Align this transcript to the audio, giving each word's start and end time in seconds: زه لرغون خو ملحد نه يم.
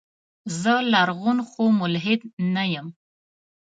زه 0.61 0.73
لرغون 0.91 1.37
خو 1.49 1.63
ملحد 1.79 2.21
نه 2.53 2.63
يم. 2.73 2.87